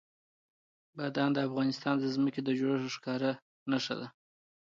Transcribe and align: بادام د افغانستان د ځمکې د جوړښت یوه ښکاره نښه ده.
بادام 0.97 1.29
د 1.33 1.37
افغانستان 1.47 1.95
د 1.99 2.05
ځمکې 2.15 2.41
د 2.43 2.49
جوړښت 2.59 2.81
یوه 2.85 2.93
ښکاره 2.95 3.31
نښه 3.71 3.95
ده. 3.99 4.07